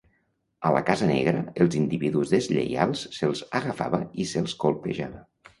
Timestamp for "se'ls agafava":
3.19-4.03